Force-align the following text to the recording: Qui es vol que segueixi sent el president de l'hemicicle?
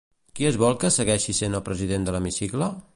Qui 0.37 0.47
es 0.51 0.57
vol 0.61 0.77
que 0.83 0.91
segueixi 0.95 1.37
sent 1.41 1.59
el 1.59 1.65
president 1.69 2.09
de 2.09 2.17
l'hemicicle? 2.19 2.77